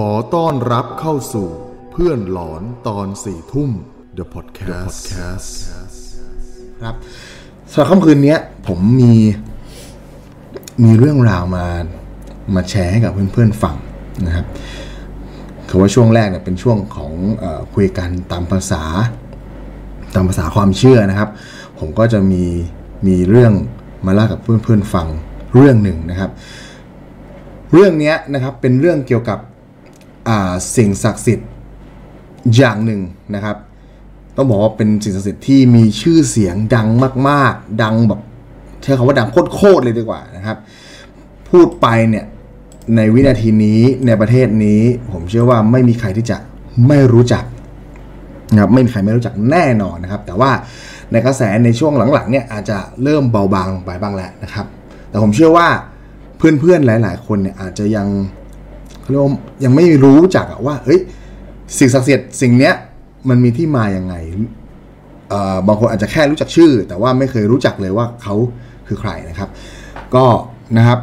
[0.00, 1.48] ขอต้อนรับเข้าสู่
[1.92, 3.70] เพื่อนหลอนตอนสี่ทุ่ม
[4.18, 5.48] The Podcast, The Podcast.
[6.82, 6.96] ครับ
[7.70, 8.36] สำหรับค่ำคืนนี้
[8.68, 9.14] ผมมี
[10.84, 11.66] มีเรื่องราวมา
[12.54, 13.76] มาแชร์ให้กับเพื่อนๆฟัง
[14.26, 14.46] นะครับ
[15.68, 18.82] คือว่าช่วงแรกเนี่ยเป็นช่วงของเออคุยกันตามภาษา
[20.14, 21.30] ตามภาษาความเชื่อนะครับ
[21.78, 22.42] ผมก็จะมี
[23.06, 23.52] มีเรื่อง
[24.06, 25.06] มาเล่ากับเพื่อนๆฟัง
[25.54, 26.30] เรื่องหนึ่งนะครับ
[27.72, 29.53] เรื่องเนี้ยนะครับเป็นเรื่องเกี่ยวกับอ่า
[30.76, 31.48] สิ่งศักดิ์สิทธิ์
[32.56, 33.00] อย่างหนึ่ง
[33.34, 33.56] นะครับ
[34.36, 36.88] ต้องบอกว่าเป็นสิ่งศักดิ์สิทธิ์ที่มีชื่อเสียงดัง
[37.28, 38.20] มาก ๆ ดังแบบ
[38.82, 40.56] ใช้คำว่าดังโคตรๆเลยดีกว่านะครับ
[41.50, 42.24] พูดไปเนี่ย
[42.96, 44.80] ในวินาทีนี้ในประเทศนี้
[45.12, 46.36] ผมเชื่อว่าไม่มีใครที่จะ
[46.86, 47.44] ไม่รู้จัก
[48.52, 50.50] นะครับไม่มีใครไม่รู้จักแน่นอนนะครับ แต่ว่า
[51.12, 54.66] ในกระแสในช่วงหลังๆเนี่ยอาจจะเริ่มเบาบางลงไปบ้างแล้วนะครับ
[55.08, 55.68] แต่ผมเชื่อว่า
[56.36, 58.06] เพื่อนๆหลาย ๆ คนเนี่ยอาจจะยัง
[59.04, 59.32] เขาเรียกว่า
[59.64, 61.00] ยังไม่รู้จักว่าเฮ้ย
[61.78, 62.74] สิ่งศักดิ์สิทธิ์สิ่งเนี้ย
[63.28, 64.14] มันมีที่มาอย่างไง
[65.66, 68.34] บางคนอาจจะแค่รู้จักชื่อ แต่ว่าไม่เคยรู้จักเลยว่าเขา
[68.86, 69.48] คือใครนะครับ
[70.14, 70.24] ก็
[70.76, 70.98] นะครับ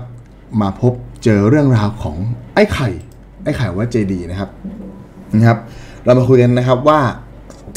[0.62, 0.94] มาพบ
[1.24, 2.18] เจอเรื่องราวของ
[2.54, 2.90] ไอ้ไข่
[3.44, 4.50] ไอ้ไข่วัดเจดีย์นะครับ
[5.38, 5.60] นะครับ
[6.06, 7.00] เรามาคุยกันนะครับว่า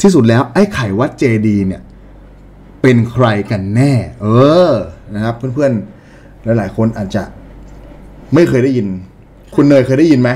[0.01, 1.81] ที่สุดแล้วไอ้ไข่วัดเจดีย์เนี่ย
[2.81, 4.27] เป็นใครกันแน่ เอ
[4.69, 4.71] อ
[5.15, 7.23] นะครับ เพื่อนๆหลายๆคนอาจจะ
[8.33, 8.87] ไม่เคยได้ยิน
[9.55, 10.29] คุณเนยเคยได้ยินไหม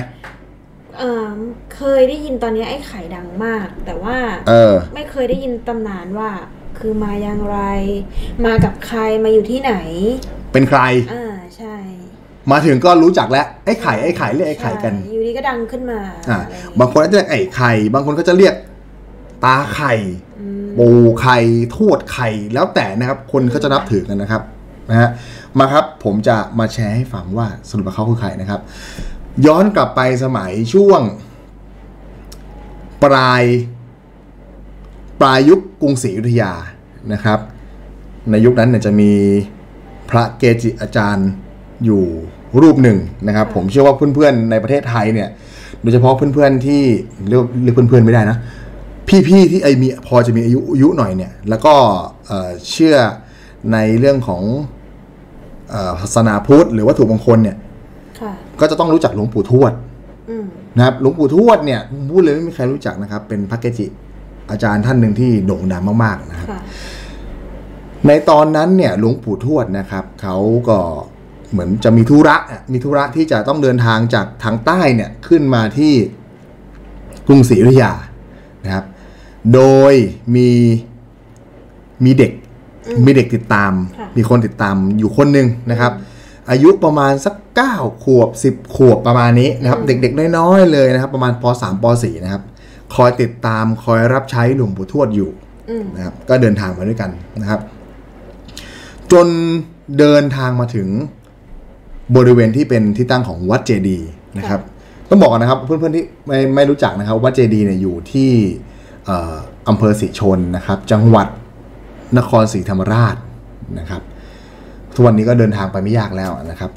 [0.99, 1.27] เออ
[1.75, 4.17] เคยได้ยินตอนนี้ไอ้ไข่ดังมาก แต่ว่า
[4.49, 6.29] เออ ไม่เคยได้ยินตำนานว่า
[6.77, 7.59] คือมาอย่างไร
[8.45, 9.73] มากับใครมาอยู่ที่ไหน
[10.53, 10.79] เป็นใคร
[11.13, 11.75] อ่าใช่
[12.51, 18.55] มาถึงก็รู้จักแล้วไอ้ไข่ไอ้ไข่เรียกไอ้ไข่กัน ใช่อยู่ดีก็ดังขึ้นมาอ่าอะไรอย่บางคนก็จะเรียกไอ้ไข่ บางคนก็จะเรียก
[19.45, 19.93] ตาไข่
[20.39, 20.89] อืม ปู
[21.21, 21.37] ไข่
[21.75, 24.41] ทวดไข่แล้วแต่นะครับ คนเขาจะนับถือกันนะครับ
[24.89, 25.09] นะฮะ
[25.59, 28.61] มาครับผมจะมาแชร์ให้ฟังว่าสรุปว่าเขาคือใครนะครับ
[29.45, 31.01] ย้อนกลับไปสมัยช่วง
[33.03, 33.43] ปลาย
[35.19, 36.53] ปลายยุคกรุงศรีอยุธยา
[37.13, 37.39] นะครับ
[38.29, 39.11] ในยุคนั้นเนี่ยจะมี
[40.09, 41.29] พระเกจิอาจารย์
[41.85, 42.03] อยู่
[42.61, 42.97] รูปหนึ่ง
[43.27, 45.29] นะครับ ผมเชื่อว่าเพื่อนๆในประเทศไทยเนี่ย
[45.81, 46.83] โดยเฉพาะเพื่อนๆที่
[47.27, 48.37] เรียกเรียกเพื่อนๆไม่ได้นะ
[49.27, 51.73] พี่ๆที่ไอมีพอจะมีอายุอายุหน่อยเนี่ย แล้วก็
[52.27, 52.95] เอ่อเชื่อ
[53.73, 54.78] ในเรื่องของเอ่อ
[56.01, 57.57] ศาสนาพุทธหรือวัตถุมงคลเนี่ย
[58.19, 59.73] ค่ะก็จะต้องรู้จักหลวงปู่ทวด
[60.29, 60.45] อืม
[60.77, 63.87] นะครับหลวงปู่ทวดเนี่ยพูดเลยไม่มีใครรู้จักนะครับ เป็นพระเกจิ
[64.51, 66.61] อาจารย์ท่านหนึ่งที่โด่งดังมาก ๆ นะครับค่ะ
[68.07, 70.37] ในตอนนั้นเนี่ยหลวงปู่ทวดนะครับเขา
[70.69, 70.77] ก็
[71.51, 75.93] เหมือนจะมีธุระอะมีธุระที่จะต้องเดินทางจากทางใต้เนี่ยขึ้นมาที่
[77.27, 77.91] กรุงศรีอยุธยา
[78.65, 78.85] นะครับ
[79.53, 79.93] โดย
[80.35, 80.49] มี
[82.05, 82.38] มีเด็กอื
[82.97, 85.91] มมีเด็กติดตามค่ะมีคนติดตามอยู่คนหนึ่งนะครับ
[86.49, 87.35] อายุประมาณสัก
[87.69, 92.43] 9 ขวบ 10 ขวบประมาณนี้นะครับ เด็กๆ น้อยๆ เลยนะครับ ประมาณป .3 ป .4 นะครับ
[92.95, 95.29] คอยติดตามคอยรับใช้หลวงปู่ทวดอยู่
[95.69, 97.09] อืมนะครับ ก็เดินทางมาด้วยกัน
[97.41, 97.61] นะครับ
[99.11, 99.27] จน
[99.99, 100.87] เดินทางมาถึง
[102.15, 104.59] บริเวณที่เป็นที่ตั้งของวัดเจดีย์นะครับ
[105.09, 108.31] ต้องบอกก่อนนะครับเพื่อนๆที่ไม่ไม่รู้จักนะครับวัดเจดีย์เนี่ยอยู่ที่
[109.05, 109.33] เอ่อ
[109.69, 111.27] อำเภอศรีชนนะครับ จังหวัด
[112.17, 113.15] นครศรีธรรมราช
[113.79, 114.01] นะครับ
[114.93, 116.71] ทุกวันนี้ก็เดินทางไปไม่ยากแล้วนะครับ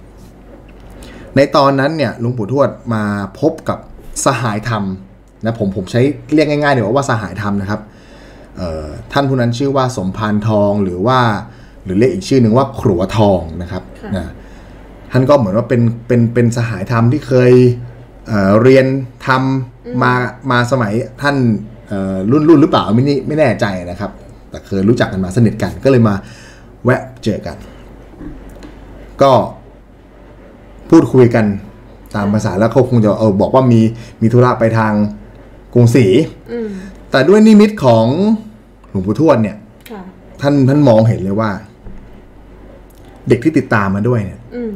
[1.37, 3.03] ในตอนนั้นเนี่ยหลุงปู่ทวดมา
[3.41, 3.79] พบกับ
[4.25, 4.85] สหายธรรม
[5.45, 6.03] นะผมผมใช้
[6.35, 7.81] เรียกง่ายๆเดี๋ยวาว่าสหายธรรมนะครับ
[8.57, 11.19] เอ่อท่านผู้นั้นชื่อว่าสมพานทองหรือว่า
[11.85, 14.33] หรือเรียกอีกชื่อหนึ่งว่าครัวทองนะครับค่ะนะ
[15.13, 17.53] ท่านก็เหมือนว่าเป็นเป็นเป็นสหายธรรมที่เคย
[18.29, 18.87] เอ่อเรียน
[19.27, 20.13] ทำมา
[20.51, 21.37] มาสมัยท่าน
[21.89, 24.11] เอ่อรุ่นรุ่นหรือเปล่าไม่นี่ไม่แน่ใจนะครับ
[24.53, 26.15] แต่เคยรู้จักกันมาสนิทกันก็เลยมา
[26.85, 27.57] แวะเจอกัน
[29.23, 29.33] ก็
[30.91, 31.45] พูดคุยกัน
[32.15, 33.81] ตามภาษาแล้วเขาคงจะเออบอกว่ามี
[34.21, 34.93] มีธุระไปทาง
[35.75, 36.07] กรุงศรี
[36.53, 36.69] อืม
[37.11, 38.07] แต่ด้วยนิมิตของ
[38.91, 39.57] หลวงปู่ทวดเนี่ย
[39.91, 40.03] ค่ะ
[40.41, 41.51] ท่านท่านมองเห็นเลยว่า
[43.29, 44.73] เด็กที่ติดตามมาด้วยเนี่ยอืม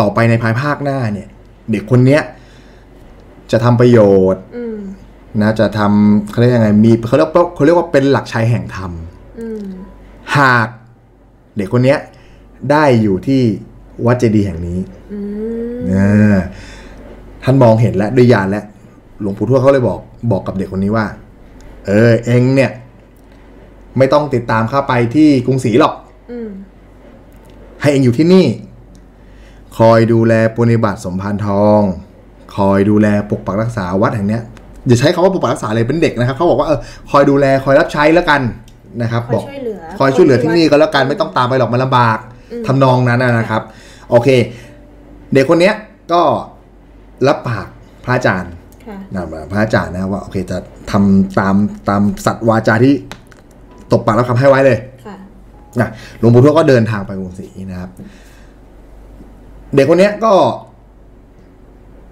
[0.00, 1.28] ต่อไปในภายภาคหน้าเนี่ย
[1.70, 2.22] เด็กคนเนี้ย
[3.52, 3.98] จะทำประโย
[4.32, 4.78] ชน์อืม
[5.42, 8.92] นะจะทำเขาเรียกยังไงมีเขาเรียกว่าเขาเรียกว่าเป็นหลักชัยแห่งธรรม
[9.38, 9.64] อืม
[10.36, 10.68] หาก
[11.56, 11.98] เด็กคนเนี้ย
[12.70, 13.42] ได้อยู่ที่
[14.06, 14.78] วัดเจดีย์แห่งนี้
[15.12, 15.20] อื
[15.76, 15.94] มเอ
[16.34, 16.36] อ
[17.44, 18.64] ท่านมองเห็นแล้วด้วยญาณแล้ว
[19.20, 20.00] หลวงปู่ทวดเขาเลยบอก
[20.30, 21.06] บอกกับเด็กคนนี้ว่า
[21.86, 22.72] เออ เองเนี่ย
[23.98, 25.94] ไม่ต้องติดตามข้าไปที่กรุงศรีหรอก
[26.30, 26.48] อืม
[27.80, 28.46] ให้เองอยู่ที่นี่
[29.78, 31.80] คอยดูแลปฏิบัติสมภารทอง
[32.56, 34.42] คอยดูแลปกปักรักษาวัดแห่งเนี้ย
[34.88, 36.78] อย่าใช้คำว่าปกปักรักษาเลยเป็นเด็กนะครับเขาบอกว่าเออ
[37.10, 38.40] คอยดูแลคอยรับใช้แล้วกัน
[39.02, 42.18] นะครับคอยบอกช่วยเหลือคอยช่วยเหลือที่นี่ก็แล้วกันไม่ต้องตามไปหรอกมันลำบาก
[42.52, 43.62] อืมทำนองนั้นนะนะครับ
[44.10, 44.28] โอเค
[45.32, 45.74] เด็กคนเนี้ย
[46.12, 46.22] ก็
[47.28, 47.66] รับปาก
[48.04, 48.52] พระอาจารย์
[48.86, 50.58] ค่ะ นะพระอาจารย์นะว่าโอเคจะ
[50.90, 51.54] ทำตาม
[51.88, 52.94] ตามสัตว์วาจาที่
[53.92, 55.16] ตกปากแล้วคำให้ไว้เลย ค่ะ
[55.80, 55.88] นะ
[56.18, 57.90] หลวงปู่ทวดก็เดินทางไปกรุงศรีนะครับ
[59.74, 60.32] เด็กคนเนี้ยก็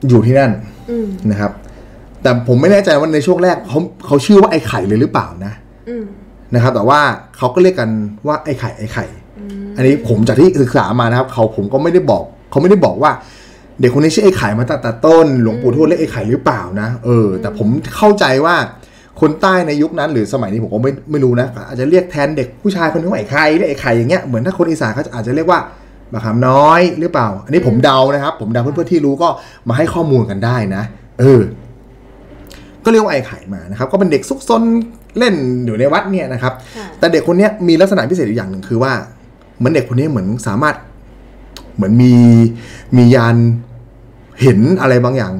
[0.08, 0.50] อยู่ที่นั่น
[0.90, 1.52] อืมนะครับ
[2.26, 5.52] แต่ผมไม่แน่ใจว่าในช่วงแรกเขาเขาชื่อว่าไอ้ไข่เลยหรือเปล่านะ
[5.88, 6.04] อืม
[6.54, 7.00] นะครับ แต่ว่า
[7.36, 7.90] เขาก็เรียกกัน
[8.26, 9.04] ว่าไอ้ไข่ไอ้ไข่
[9.38, 13.10] อืมอันนี้ผมจากที่ศึกษามานะครับ เขาผมก็ไม่ได้บอก เขาไม่ได้บอกว่า
[13.80, 18.56] เด็กคนนี้ชื่อไอ้ไข่มาตั้งแต่ต้น หลวงปู่ทวดเรียกไอ้ไข่หรือเปล่านะเออ แต่ผมเข้าใจว่า
[19.20, 25.60] คนใต้ในยุคนั้นหรือสมัยนี้ผมก็ไม่ไม่รู้นะอาจจะเรียกแทนเด็กผู้ชายคนนึงว่าไอ้ไข่เรียกไอ้ไข่อย่างเงี้ยเหมือนถ้าคนอีสานเขาอาจจะเรียกว่า
[26.12, 29.28] บะขามน้อยหรือเปล่า อันนี้ผมเดานะครับ ผมเดาเพื่อนๆที่รู้ก็
[29.68, 30.82] มาให้ข้อมูลกันได้นะ
[31.20, 31.40] เออ
[32.86, 34.62] ก็เรียกว่าไอ้ไข่มานะครับ ก็เป็นเด็กซุกซน
[35.18, 35.34] เล่น
[35.66, 38.92] อยู่ในวัดเนี่ยนะครับค่ะแต่เด็กคนเนี้ยมีลักษณะพิเศษอยู่อย่างหนึ่งคือว่า
[39.56, 40.76] เหมือนเด็กคนนี้เหมือนสามารถ
[41.74, 42.14] เหมือนมี
[42.96, 43.36] มียาน
[44.42, 45.32] เห็นอะไรบางอย่าง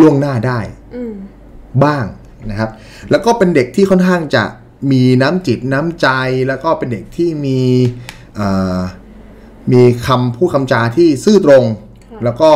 [0.00, 0.58] ล่วงหน้าได้
[0.94, 1.12] อืม
[1.84, 2.04] บ้าง
[2.50, 2.70] นะครับ
[3.10, 4.44] แล้วก็เป็นเด็กที่ค่อนข้างจะ
[4.90, 6.08] มีน้ำจิตน้ำใจ
[6.48, 7.60] แล้วก็เป็นเด็กที่มี
[8.34, 8.78] เอ่อ
[9.72, 11.64] มีคำพูดคำจาที่ซื่อตรง
[12.12, 12.50] ค่ะแล้วก็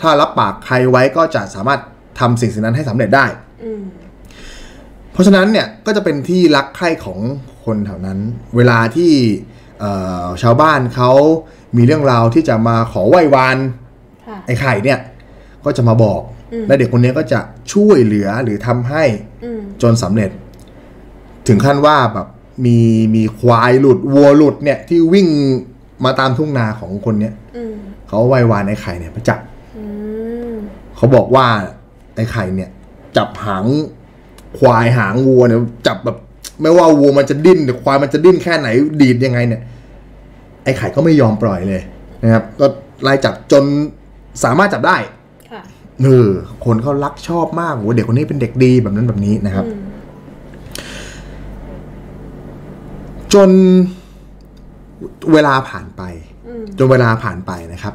[0.00, 1.80] ถ้ารับปากใครไว้ก็จะสามารถ
[2.20, 3.49] ทำสิ่งสิ่งนั้นให้สำเร็จได้อืม
[5.12, 7.18] เพราะฉะนั้นเนี่ยก็จะเป็นที่รักใคร่ของ
[7.64, 8.18] คนแถวนั้น
[8.56, 9.12] เวลาที่
[9.80, 9.92] เอ่
[10.24, 11.12] อชาวบ้านเขา
[11.76, 13.58] มีเรื่องราวที่จะมาขอไหว้วาน
[14.26, 14.98] ค่ะไอ้ไข่เนี่ย
[15.64, 16.20] ก็จะมาบอก
[16.52, 17.40] อืมและเด็กคนนี้ก็จะ
[17.72, 19.04] ช่วยเหลือหรือทำให้
[19.44, 20.30] อืมจนสำเร็จ
[21.48, 22.26] ถึงขั้นว่าแบบ
[22.64, 22.78] มี
[23.14, 25.28] มีควายหลุดวัวหลุดเนี่ยที่วิ่ง
[26.04, 27.74] มาตามทุ่งนาของคนเนี้ยอืม
[28.08, 29.40] เขาไหว้วานไอ้ไข่เนี่ยไปจับ
[29.76, 29.84] อื
[30.50, 30.54] ม
[30.96, 31.46] เขาบอกว่า
[32.16, 32.70] ไอ้ไข่เนี่ย
[33.16, 33.64] จับหาง
[34.58, 36.16] ควายหางวัวเนี่ยจับแบบ
[36.60, 38.68] ไม่ว่าวัวมันจะดิ้นหรือควายมันจะดิ้นแค่ไหน
[39.00, 39.62] ดีดยังไงเนี่ย
[40.64, 41.82] ไอ้ไข่ก็ไม่ยอมปล่อยเลย
[42.22, 42.66] นะครับ ก็
[43.02, 43.64] ไล่จับจน
[44.44, 44.96] สามารถจับได้
[45.50, 45.62] ค่ะ
[46.02, 46.28] เออ
[46.64, 49.80] คนเขารักชอบมากโหเด็กคนนี้เป็นเด็กดีแบบนั้นแบบนี้นะครับอืม
[53.34, 53.50] จน
[55.32, 56.02] เวลาผ่านไป
[56.46, 57.94] อืมจนเวลาผ่านไปนะครับ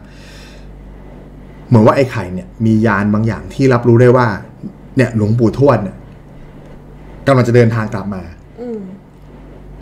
[1.68, 4.28] เหมือนว่าไอ้ไข่เนี่ย มียานบางอย่างที่รับรู้ได้ว่า
[4.98, 5.96] เนี่ยหลวงปู่ทวดเนี่ย
[7.28, 8.22] กำลังจะเดินทางกลับมา
[8.62, 8.80] อืม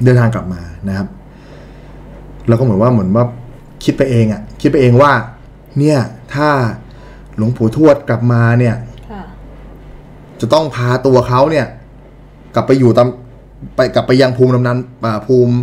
[0.03, 1.07] เดินทางกลับมานะครับ
[2.47, 3.25] แล้วก็เหมือนว่าเหมือนว่า
[3.83, 5.11] คิดไปเองอะ่ะ คิดไปเองว่า
[5.79, 5.99] เนี่ย
[6.33, 6.49] ถ้า
[7.37, 8.75] หลวงปู่ทวดกลับมาเนี่ย
[9.09, 9.23] ค่ะ
[10.39, 11.65] จะต้องพาตัวเขาเนี่ย
[12.55, 13.07] กลับไปอยู่ตาม
[13.75, 15.53] ไปกลับไปยังภูมิลำนันอ่าภูมิ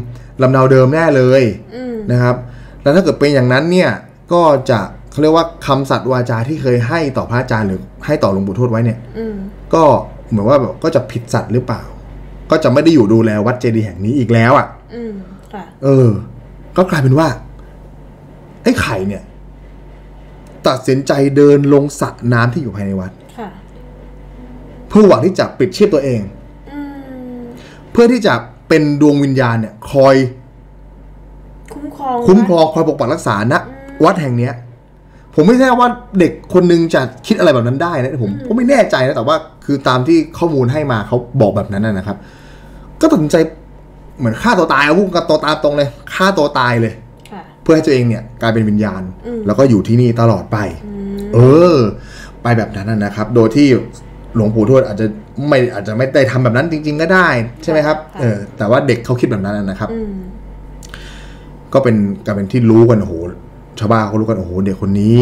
[0.43, 1.43] ลำเนาเดิมแน่เลย
[1.75, 2.37] อืมนะครับ
[2.83, 3.91] แล้วถ้าเกิดเป็นอย่างนั้นเนี่ย
[4.33, 4.81] ก็จะ
[5.11, 9.37] เขาเรียกว่าคำสัตย์วาจาที่เคยให้ต่อพระอาจารย์หรือให้ต่อหลวงปู่ทวดไว้เนี่ยอืม
[9.75, 9.83] ก็
[10.29, 11.83] เหมือนว่าแบบก็จะผิดสัตย์หรือเปล่า
[12.51, 15.15] ก็จะไม่ได้อยู่ดูแลวัดเจดีย์แห่งนี้อีกแล้วอะอืม
[15.53, 16.09] ค่ะเออ
[16.77, 17.29] ก็กลายเป็นว่า
[18.63, 19.23] ไอ้ไข่เนี่ย
[20.69, 23.49] ตัดสินใจเดินลงสระน้ำที่อยู่ภายในวัดค่ะ
[24.89, 26.21] เพื่อหวังที่จะปิดชีพตัวเอง
[26.73, 26.81] อื
[27.39, 27.43] ม
[27.93, 28.35] เพื่อที่จะ
[28.69, 30.17] เป็นดวงวิญญาณเนี่ย คอย
[31.75, 33.55] คุ้มครองคุ้มนะครองคอยปกปักรักษาณ
[34.05, 34.55] วัดแห่งเนี้ย
[35.35, 35.89] ผมไม่แน่ว่า
[36.21, 42.17] เด็กคนนึงจะคิดอะไรแบบนั้นได้นะผมก็ไม่แน่ใจนะแต่ว่าคือตามที่ข้อมูลให้มาเขาบอกแบบนั้นนะนะครับ
[43.01, 43.37] ก็ตัดสินใจ
[44.19, 46.93] เหมือนฆ่าตัวตายเอาพูดกันตัวตามตรงเลยฆ่าตัวตายเลย
[47.31, 51.39] ค่ะเพื่อให้ตัวเองเนี่ยกลายเป็นวิญญาณอืมแล้วก็อยู่ที่นี่ตลอดไปอืมเอ
[51.75, 51.77] อ
[52.43, 53.67] ไปแบบนั้นนะนะครับ โดยที่
[54.35, 55.07] หลวงปู่ทวดอาจจะ
[55.49, 57.29] ไม่อาจจะไม่ได้ทำแบบนั้นจริง ๆ ก็ได้
[57.63, 60.15] ใช่ไหมครับ เออ แต่ว่าเด็กเขาคิดแบบนั้นนะครับอืม
[61.73, 63.13] ก็เป็นกลายเป็นที่รู้กันโอ้โห
[63.81, 65.19] ชาวบ้านเขารู้กันโอ้โหเด็กคนนี้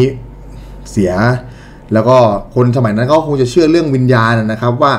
[0.91, 1.13] เสีย
[1.93, 2.17] แล้วก็
[2.55, 4.93] คนสมัยนั้นก็คงจะเชื่อเรื่องวิญญาณนะครับ ว่า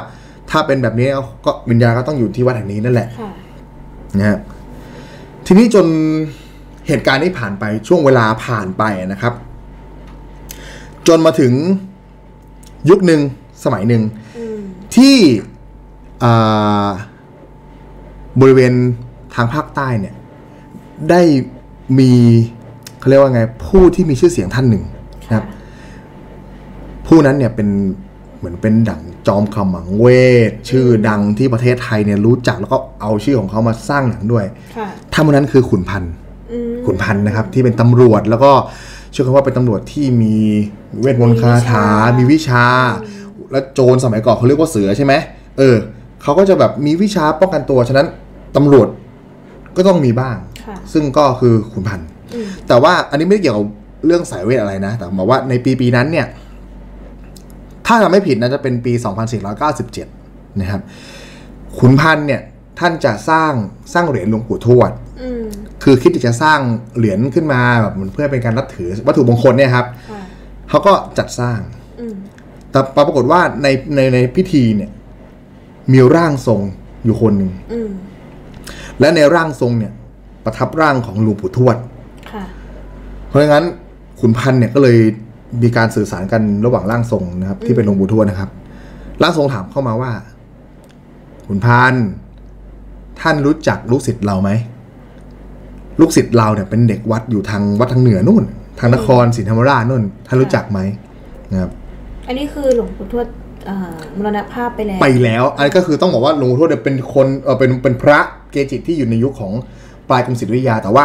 [0.50, 1.08] ถ้าเป็นแบบนี้
[1.44, 3.30] ก็วิญญาณก็ต้องอยู่ที่วัดแห่งนี้นั่นแหละค่ะ
[4.18, 4.38] นะฮะ
[5.46, 5.86] ทีนี้จน
[6.88, 9.34] เหตุการณ์นี้ผ่านไปช่วงเวลาผ่านไปนะครับ
[11.08, 11.52] จนมาถึง
[12.90, 13.20] ยุคหนึ่ง
[13.64, 14.02] สมัยหนึ่ง
[14.38, 14.58] อืม
[14.96, 15.16] ที่
[16.24, 16.88] อ่า
[18.40, 18.72] บริเวณ
[19.34, 20.14] ทางภาคใต้เนี่ย
[21.10, 21.20] ได้
[21.98, 22.12] มี
[23.00, 24.84] เขาเรียกว่าไงผู้ที่มีชื่อเสียงท่านหนึ่ง
[25.28, 25.44] นะครับ
[27.06, 27.68] ผู้นั้นเนี่ยเป็น
[28.38, 30.06] เหมือนเป็นดั่งจอมขมังเว
[30.50, 34.44] ทชื่อดังที่ประเทศไทยเนี่ยรู้จักแล้วก็เอาชื่อของเขามาสร้างหนังด้วย
[34.76, 36.12] ค่ะท่านคนนั้นคือขุนพันธ์
[36.52, 38.52] อืมขุนพันธ์นะครับ ที่เป็นตำรวจแล้วก็
[39.12, 40.36] เชื่อกันว่าเป็นตำรวจที่มี
[41.00, 41.86] เวทมนต์คาถา
[42.18, 42.64] มีวิชา
[43.50, 45.12] แล้วโจรสมัยก่อนเขาเรียกว่าเสือใช่ไหม
[45.58, 45.76] เออ
[46.22, 48.06] เขาก็จะแบบมีวิชาป้องกันตัว ฉะนั้น
[48.56, 48.88] ตำรวจ
[49.76, 52.19] ก็ต้องมีบ้างค่ะซึ่งก็คือขุนพันธ์อืม
[52.70, 53.66] แต่ว่าอันนี้ไม่ได้เกี่ยวกับ
[54.06, 56.26] เรื่องสายเวทอะไรนะ แต่บอกว่าในปีปีนั้นเนี่ย
[57.86, 58.92] ถ้าจำไม่ผิดนะจะเป็นปี
[59.76, 60.80] 2497 นะครับ
[61.78, 62.40] ขุนพันธ์เนี่ย
[62.78, 63.52] ท่านจะสร้าง
[63.94, 64.90] สร้างเหรียญหลวงปู่ทวด
[65.22, 65.42] อืม
[65.82, 66.58] คือคิดจะสร้าง
[66.96, 70.20] เหรียญขึ้นมาแบบเหมือนเพื่อเป็นการนับถือวัตถุมงคลเนี่ยครับค่ะ
[70.68, 71.58] เขาก็จัดสร้าง
[72.00, 72.14] อืม
[72.70, 74.90] แต่ปรากฏว่าในในในพิธีเนี่ย
[75.92, 76.60] มีร่างทรง
[77.04, 77.90] อยู่คนหนึ่งอืม
[79.00, 79.92] และในร่างทรงเนี่ย
[80.44, 81.99] ประทับร่างของหลวงปู่ทวดค่ะ
[83.30, 83.64] เพราะงั้น
[84.20, 84.98] ขุนพันธ์เนี่ยก็เลย
[85.62, 88.50] มีการสื่อสารกันระหว่างร่างทรงนะครับ ที่เป็นหลวงปู่ทวดนะครับ
[89.22, 90.12] ร่างทรงถามเข้ามาว่า
[91.46, 92.06] ขุนพันธ์
[93.20, 94.50] ท่านรู้จักลูกศิษย์เราไหม
[96.00, 98.44] ลูกศิษย์เราเนี่ยเป็นเด็กวัดอยู่ทางวัดทางเหนือนู่น
[98.78, 100.78] ทางนครศรีธรรมราชนู่น ท่านรู้จักไหม
[101.52, 101.70] นะครับ
[102.26, 103.26] อันนี้คือหลวงปู่ทวด
[103.66, 108.18] เอ่อมรณภาพไปแล้ว ไปแล้วอันนี้ก็คือต้องบอกว่าหลวงปู่ทวดเนี่ยเป็นคนเออเป็นเป็นพระ
[108.50, 109.52] เกจิที่อยู่ในยุคของ
[110.08, 111.04] ปลายกรุงศรีอยุธยาแต่ว่า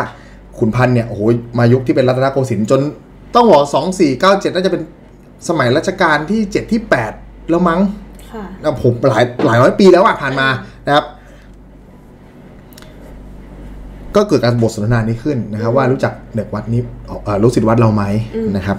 [0.60, 1.22] ขุนพันธ์เนี่ยโอ้โห
[1.58, 2.82] มายุคที่เป็นรัตนโกสินทร์จน
[3.36, 4.82] ต้องบอกสองสี่เก้าเจ็ดน่าจะเป็น
[5.48, 7.12] สมัยรัชกาลที่เจ็ดที่แปด
[7.50, 7.80] แล้วมั้ง
[8.32, 10.48] ค่ะนะผมหลายหลายร้อยปีแล้วอะผ่านมา
[10.88, 11.06] นะครับ
[14.16, 16.82] ก็เกิดการบทสนทนานี้ขึ้นนะครับ ว่ารู้จักเด็กวัดนี้
[17.24, 18.04] เอ่อรู้สิทธิวัดเราไหม
[18.58, 18.78] นะครับ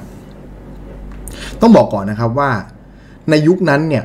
[1.60, 2.50] ต้องบอกก่อนนะครับว่า
[3.30, 4.04] ในยุคนั้นเนี่ย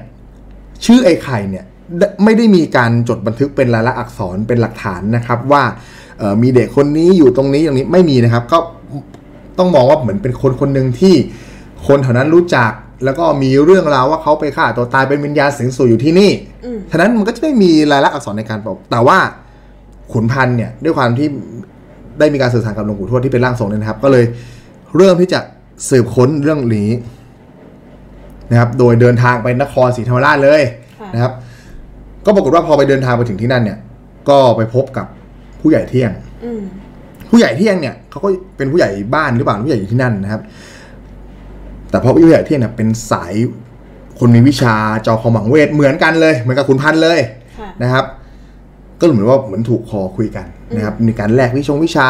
[0.86, 1.66] ชื่อไอ้ไข่เนี่ย
[1.98, 5.64] ได้ไม่ได้มีการจดบันทึกเป็นลายลักษณ์อักษรเป็นหลักฐานนะครับ ว่า
[6.20, 8.58] เอ่อมีเด็กคนนี้อยู่ตรงนี้อย่างนี้ไม่มีนะครับ ก็
[9.58, 11.16] ต้องมองว่าเหมือนเป็นคนคนหนึ่งที่
[11.88, 12.72] คนแถวนั้นรู้จัก
[13.06, 16.32] แล้วก็มีเรื่องราวว่าเขาไปฆ่าตัวตายเป็นวิญญาณสิงสู่อยู่ที่นี่
[16.66, 19.18] อืมฉะนั้นมันก็จะไม่มีลายลักษณ์อักษรในการบอกแต่ว่า
[20.12, 21.28] ขุนพันธ์เนี่ยด้วยความที่
[22.20, 24.26] ได้มีการสื่อสารกับหลวงปู่ทวดที่เป็นร่างทรงเนี่ยนะครับ ก็เลย
[24.96, 25.40] เริ่มที่จะ
[25.90, 26.90] สืบค้นเรื่องนี้
[28.52, 30.62] นะครับ โดยเดินทางไปนครศรีธรรมราชเลย
[31.00, 31.34] ค่ะนะครับ
[32.26, 33.78] ก็ปรากฏว่าพอไปเดินทางไปถึงที่นั่นเนี่ย
[34.30, 35.08] ก็ไปพบกับ
[35.62, 36.12] ผู้ใหญ่เที่ยง
[36.46, 36.62] อืม
[37.30, 40.42] ผู้ใหญ่เที่ยงเนี่ยเขาก็เป็นผู้ใหญ่บ้านหรือเปล่าผู้ใหญ่อยู่ที่นั่นนะครับ
[41.90, 43.34] แต่เพราะผู้ใหญ่เที่ยงเนี่ยเป็นสาย
[44.20, 44.76] คนมีวิชา
[45.06, 47.20] จอคอมหมังเวทเหมือนกันเลย เหมือนกับขุนพันธ์เลย
[47.60, 48.06] ค่ะนะครับ
[49.02, 52.06] ก็เหมือนว่าเหมือนถูกคอคุยกันนะครับมีการแลกวิชงวิชา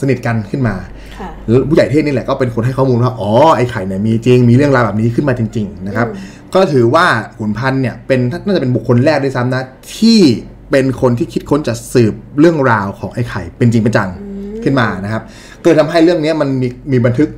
[0.00, 0.74] สนิทกันขึ้นมา
[1.18, 7.06] ค่ะแล้วผู้ใหญ่เทศนี่แหละก็เป็นคนให้ข้อมูลว่าอ๋อไอ้ไข่เนี่ยมีจริงมีเรื่องราวแบบนี้ขึ้นมาจริง ๆ นะครับอืมก็ถือว่า
[7.38, 9.62] ขุนพันธ์เนี่ยเป็นน่าจะเป็นบุคคลแรกด้วยซ้ำนะ
[9.96, 10.20] ที่
[10.70, 14.10] เป็นคนที่คิดค้นจะสืบเรื่องราวของไอ้ไข่เป็นจริงเป็นจัง
[14.64, 15.22] ขึ้นมานะครับ
[15.60, 17.28] ก็เลยทำให้เรื่องเนี้ยมันมีมีบันทึก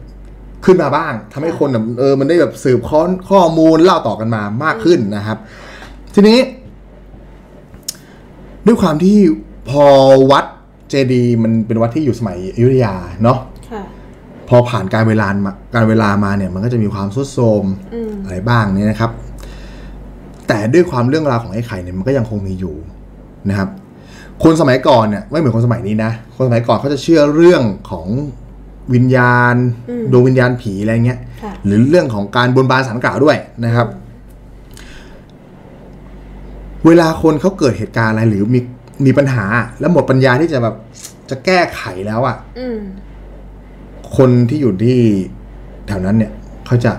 [0.64, 5.38] ขึ้นมาบ้างทำให้คนแบบเออมันได้แบบสืบค้นข้อมูลเล่าต่อกันมามากขึ้นนะครับ
[6.14, 6.38] ทีนี้
[8.68, 9.18] ด้วยความที่
[9.70, 9.84] พอ
[10.30, 10.44] วัด
[10.90, 13.38] เจดีย์มันเป็นวัดที่อยู่สมัยอยุธยาเนาะ
[13.70, 13.82] ค่ะ
[14.48, 19.10] พอผ่านการเวลามาการเวลามาเนี่ยมันก็จะมีความทรุดโทรมอืมอะไรบ้างเนี่ยนะครับ
[20.48, 22.74] แต่ด้วยความเรื่องราวของไอ้ไข่เนี่ยมันก็ยังคงมีอยู่
[23.48, 23.68] นะครับ
[24.42, 28.06] คนสมัยก่อนเนี่ยไม่เหมือนคนสมัยนี้นะ คนสมัยก่อนเขาจะเชื่อเรื่องของ
[28.94, 29.54] วิญญาณ
[29.90, 33.86] อืมดวงวิญญาณผีอะไรเงี้ยค่ะหรือเรื่องของการบนบานสารกล่าวด้วยนะครับ
[36.88, 38.60] เวลาคนเขาเกิดเหตุการณ์อะไรหรือมี
[39.06, 39.44] มีปัญหา
[39.80, 40.74] แล้วหมดปัญญาที่จะแบบ
[41.30, 42.78] จะแก้ไขแล้วอะอืม
[44.16, 44.98] คนที่อยู่ที่
[45.86, 46.32] แถวนั้นเนี่ย
[46.66, 46.92] เขาจะ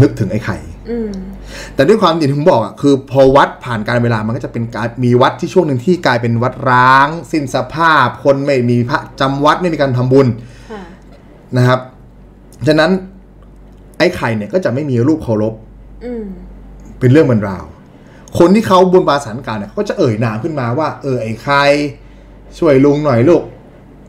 [0.00, 0.56] นึกถึงไอ้ไข่
[0.90, 1.10] อืม
[1.74, 10.26] แต่ด้วยความที่ผมบอกอะคือ พอวัดผ่านการเวลามันก็จะเป็นการมีวัดที่ช่วงหนึ่งที่กลายเป็นวัดร้าง สิ้นสภาพ คนไม่มีพระจำวัดไม่มีการทำบุญ
[10.70, 10.82] ค่ะ
[11.56, 11.80] นะครับ
[12.66, 12.90] ฉะนั้น
[13.98, 15.54] ไอ้ไข่เนี่ยก็จะไม่มีรูปเคารพ
[16.04, 16.24] อืม
[16.98, 17.64] เป็นเรื่องบรรราว
[18.38, 21.62] คนที่เขาบนบานสารกล่าวเนี่ยเขาก็จะเอ่ยนามขึ้นมาว่า เออไอ้ไข่
[22.58, 23.42] ช่วยลุงหน่อยลูก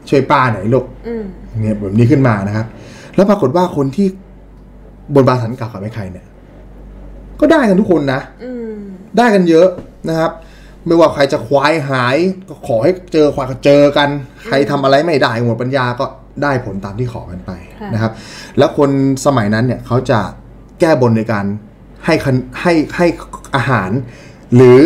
[0.10, 1.24] ช่วยป้าหน่อยลูกอืม
[1.62, 2.66] เนี่ยแบบนี้ขึ้นมานะครับ
[3.16, 4.08] แล้วปรากฏว่าคนที่
[5.16, 6.26] บนบานสันกล่าวกับไอ้ไข่เนี่ย
[7.40, 8.74] ก็ได้กันทุกคนนะอืม
[9.18, 9.68] ได้กันเยอะ
[10.10, 10.32] นะครับ
[10.86, 12.18] ไม่ว่าใครจะควายหาย
[12.50, 14.10] ก็ขอให้เจอควายก็เจอกัน
[14.46, 16.06] ใครทำอะไรไม่ได้หมดปัญญาก็
[16.44, 18.12] ได้ผลตามที่ขอกันไปค่ะนะครับ
[18.58, 18.90] แล้วคน
[19.26, 20.20] สมัยนั้นเนี่ยเขาจะ
[20.80, 21.46] แก้บนในการ
[22.06, 23.06] ให้คันให้ให้
[23.56, 23.90] อาหาร
[24.56, 24.82] หรือ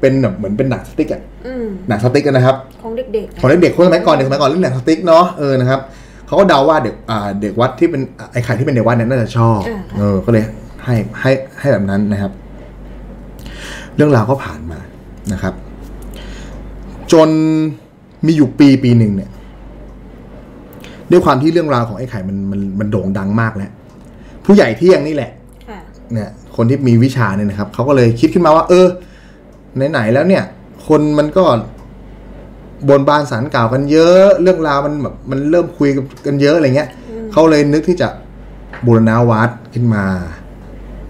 [0.00, 5.80] เป็นแบบเหมือนเป็นหนังสติ๊กอะอืมหนังสติ๊กอะนะครับ ของเด็กๆของเด็กๆคนสมัยก่อนเด็กสมัยก่อนเล่นหนังสติ๊กเนาะเออนะครับ
[6.26, 10.44] เขาก็เดาว่าเด็กอ่าเด็กวัดที่เป็นไอ้ไข่ที่เป็นเด็กวัดเนี่ยน่าจะชอบอ่าค่ะเออก็เลย
[10.84, 12.32] ให้ให้ให้แบบนั้นนะครับ
[13.96, 14.78] เรื่องราวก็ผ่านมา
[15.32, 15.54] นะครับ
[17.12, 17.28] จน
[18.26, 19.30] มีอยู่ปีปีหนึ่งเนี่ย
[21.10, 23.70] ด้วยความที่เรื่องราวของไอ้ไข่มันมันมันโด่งดังมากแล้ว
[24.44, 25.37] ผู้ใหญ่เที่ยงนี่แหละค่ะ
[26.12, 28.86] เนี่ยคนที่มีวิชาเนี่ยนะครับเขาก็เลยคิดขึ้นมาว่า เออ
[29.90, 30.44] ไหนๆแล้วเนี่ย
[30.86, 31.44] คนมันก็
[32.88, 35.88] บนบานสารกล่าวกันเยอะเรื่องราวมันแบบมันเริ่มคุย
[36.26, 36.88] กันเยอะอะไรเงี้ย
[37.32, 38.08] เขาเลยนึกที่จะ
[38.86, 40.04] บูรณาวัดขึ้นมา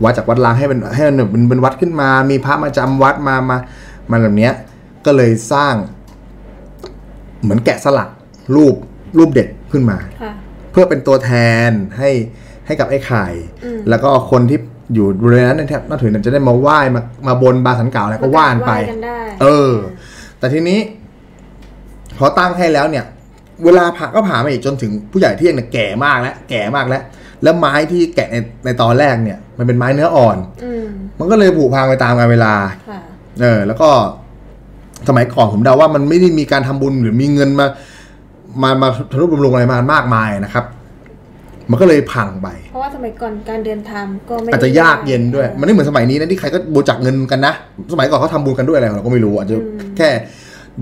[0.04, 3.56] วัดจากวัดล้างให้เป็นให้มันแบบเป็นเป็นวัดขึ้นมา มีพระมาจำวัดมามา
[4.10, 4.52] มาแบบเนี้ย
[5.06, 5.74] ก็เลยสร้าง
[7.42, 8.08] เหมือนแกะสลัก
[8.54, 8.74] รูป
[9.18, 10.32] รูปเด็กขึ้นมาค่ะ
[10.70, 11.32] เพื่อเป็นตัวแท
[11.68, 12.10] นให้
[12.66, 13.26] ให้กับไอ้ไข่
[13.64, 14.58] อืมแล้วก็คนที่
[14.94, 19.72] อยู่บริเวณนั้นเนี่ยนับถือเนี่ยจะได้มาไหว้มามาบนบาสันเก่าอะไรก็ว่านไป ไหว้กันได้เออ
[20.38, 20.78] แต่ทีนี้
[22.18, 23.04] พอตั้งให้แล้วเนี่ย
[23.64, 27.02] เวลาผ่านก็ผ่านมาอีกจนถึงผู้ใหญ่เที่ยงเนี่ยแก่มากแล้วแก่มากแล้ว
[27.42, 30.86] แล้วไม้ที่แกะในในตอนแรกเนี่ย มันเป็นไม้เนื้ออ่อนอืม
[31.18, 32.54] มันก็เลยผุพังไปตามกาลเวลา
[32.88, 33.00] ค่ะ
[33.40, 33.90] เออ แล้วก็
[35.08, 37.66] สมัยก่อนผมเดาว่ามันไม่ได้มีการทำบุญหรือมีเงินมา
[38.62, 40.64] มามาทนุบำรุงอะไรมามากมายนะครับ
[41.70, 47.54] มันก็เลยพังไป เพราะว่าสมัยก่อนการเดินทางก็ไม่อาจจะยากเย็นด้วย มันไม่เหมือนสมัยนี้นะที่ใครก็บริจาคเงินกันนะ
[47.92, 49.56] สมัยก่อนเขาทำบุญกันด้วยอะไรเราก็ไม่รู้อาจจะ
[49.96, 50.08] แค่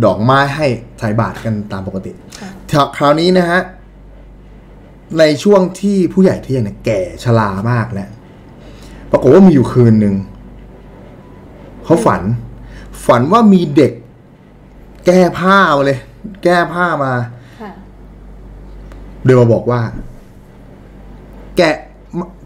[0.05, 0.66] ดอกไม้ให้
[0.99, 3.61] ใส่บาตรกันตามปกติค่ะคราวนี้นะฮะ
[5.19, 8.11] ในช่วงที่ผู้ใหญ่เที่ยงเนี่ยแก่ชรามากแล้ว
[9.11, 10.14] ปรากฏว่ามีอยู่คืนหนึ่ง
[11.85, 12.23] เขาฝัน
[13.07, 13.93] ฝันว่ามีเด็ก
[15.07, 15.99] แก้ผ้ามาเลย
[16.45, 17.12] แก้ผ้ามา
[17.61, 17.71] ค่ะ
[19.25, 19.81] เดินมาบอกว่า
[21.57, 21.75] แกะ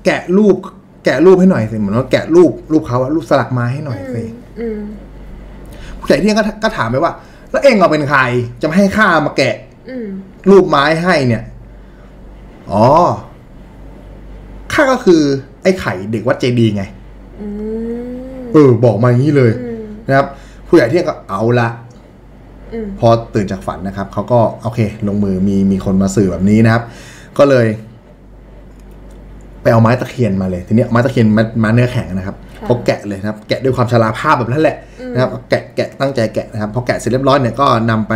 [0.04, 0.56] แกะรูป
[1.04, 4.24] แกะรูปให้หน่อยสิเหมือนว่าแกะรูปรูปเขาอะรูปสลักไม้ให้หน่อยสิ
[4.60, 4.80] อืม
[5.98, 7.12] ผู้ใหญ่เที่ยงก็ก็ถามไปว่า
[7.50, 8.20] แล้วเองเอาเป็นใคร
[8.60, 9.54] จะมาให้ข้ามาแกะ
[9.90, 10.06] อืม
[10.50, 11.42] รูปไม้ให้เนี่ย
[12.70, 12.84] อ๋อ
[14.72, 15.22] ข้าก็คือ
[15.62, 16.84] ไอ้ไข่เด็กวัดเจดีย์ไง
[17.40, 17.46] อื
[18.38, 20.26] มเออ บอกมาอย่างนี้เลยอืมนะครับ
[20.66, 21.68] ผู้ใหญ่เที่ยงก็เอาละ
[22.72, 26.82] อืมพอตื่นจากฝันนะครับเขาก็โอเค ลงมือมีมีคนมาสื่อแบบนี้นะครับ
[27.38, 27.66] ก็เลย
[29.62, 34.76] ไปเอาไม้ตะเคียนมาเลยทีเนี้ยไม้ตะเคียนมามาเนื้อแข็งนะครับเขาแกะเลยนะครับ แกะด้วยความชราภาพแบบนั้นแหละ
[35.12, 38.14] นะครับแกะแกะตั้งใจแกะนะครับพอแกะเสร็จเรียบร้อยเนี่ยก็นำไป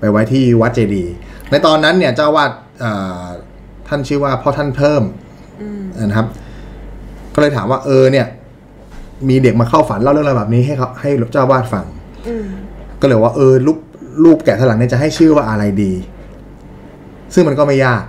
[0.00, 1.14] ไปไว้ที่วัดเจดีย์
[1.50, 2.50] ในตอนนั้นเนี่ยเจ้าวาด
[2.80, 3.24] เอ่อ
[3.88, 5.02] ท่านชื่อว่าพ่อท่านเพิ่ม
[5.60, 6.26] อืมนะครับ
[7.34, 8.26] ก็เลยถามว่าเออเนี่ย
[9.28, 11.84] มีเด็กมาเข้าฝันเล่าเรื่องราวแบบนี้ให้เขาให้เจ้าวาดฟัง
[12.28, 12.46] อืม
[13.00, 13.78] ก็เลยว่าเออรูป
[14.24, 15.92] รูปแกะสลักเนี่ยจะให้ชื่อว่าอะไรดี
[17.34, 18.02] ซึ่งมันก็ไม่ยาก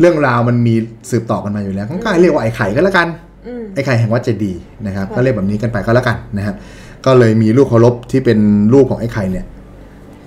[0.00, 0.74] เรื่องราวมันมี
[1.10, 3.08] สืบต่อกันมาอยู่แล้วก็ให้เรียกว่าไอ้ไข่ก็แล้วกัน
[3.46, 6.54] อืมไอ้ไข่แห่งวัดเจดีย์นะครับค่ะก็เรียกแบบนี้กันไปก็แล้วกันนะครับ
[7.06, 8.38] ก็เลยมีรูปเคารพที่เป็น
[8.74, 9.44] รูปของไอ้ไข่เนี่ย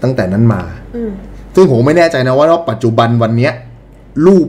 [0.03, 0.62] ตั้งแต่นั้นมา
[0.96, 1.12] อืม
[1.56, 3.53] ซึ่งผมไม่แน่ใจนะว่าปัจจุบันวันเนี้ย
[4.25, 4.48] รูป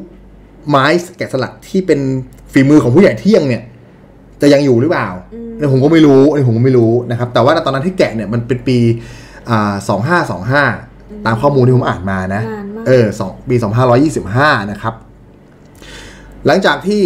[0.68, 0.84] ไม้
[1.18, 2.00] แกะสลักที่เป็น
[2.52, 3.62] ฝีมือของผู้ใหญ่เที่ยงเนี่ย
[4.42, 5.08] จะยังอยู่หรือเปล่า
[5.58, 8.78] เนี่ยผมก็ไม่รู้อันนี้ผมก็ไม่รู้นะครับ แต่ว่าตอนนั้นที่แกะเนี่ยมันเป็นปี
[9.50, 10.64] อ่าสองห้าสองห้า
[11.26, 14.94] ตามข้อมูลที่ผมอ่านมานะนานมากเออสองปีสองห้าร้อยี่สิบห้านะครับ
[16.46, 17.02] หลังจากที่